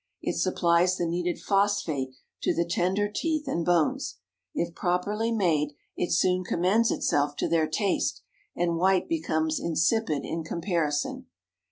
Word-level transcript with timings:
It 0.19 0.35
supplies 0.35 0.97
the 0.97 1.05
needed 1.05 1.39
phosphate 1.39 2.15
to 2.41 2.55
the 2.55 2.65
tender 2.65 3.07
teeth 3.07 3.47
and 3.47 3.63
bones. 3.63 4.17
If 4.55 4.73
properly 4.73 5.31
made, 5.31 5.73
it 5.95 6.11
soon 6.11 6.43
commends 6.43 6.89
itself 6.89 7.35
to 7.35 7.47
their 7.47 7.67
taste, 7.67 8.23
and 8.55 8.77
white 8.77 9.07
becomes 9.07 9.59
insipid 9.59 10.25
in 10.25 10.43
comparison. 10.43 11.27